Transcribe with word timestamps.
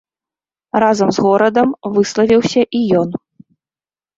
Разам 0.83 1.09
з 1.17 1.25
горадам 1.27 1.69
выславіўся 1.99 2.61
і 2.81 2.85
ён. 3.03 3.09